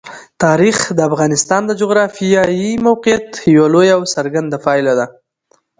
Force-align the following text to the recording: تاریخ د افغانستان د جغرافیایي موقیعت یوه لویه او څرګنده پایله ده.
تاریخ 0.43 0.77
د 0.97 0.99
افغانستان 1.09 1.61
د 1.67 1.71
جغرافیایي 1.81 2.71
موقیعت 2.87 3.29
یوه 3.55 3.67
لویه 3.73 3.93
او 3.97 4.03
څرګنده 4.15 4.57
پایله 4.65 4.93
ده. 4.99 5.05